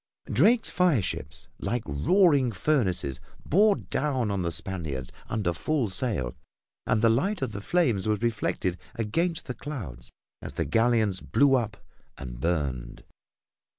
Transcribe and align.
Drake's 0.25 0.71
fire 0.71 1.03
ships, 1.03 1.47
like 1.59 1.83
roaring 1.85 2.51
furnaces, 2.51 3.19
bore 3.45 3.75
down 3.75 4.31
on 4.31 4.41
the 4.41 4.51
Spaniards 4.51 5.11
under 5.29 5.53
full 5.53 5.89
sail, 5.91 6.35
and 6.87 7.03
the 7.03 7.09
light 7.09 7.43
of 7.43 7.51
the 7.51 7.61
flames 7.61 8.07
was 8.07 8.19
reflected 8.23 8.79
against 8.95 9.45
the 9.45 9.53
clouds 9.53 10.09
as 10.41 10.53
the 10.53 10.65
galleons 10.65 11.21
blew 11.21 11.53
up 11.53 11.77
and 12.17 12.39
burned. 12.39 13.03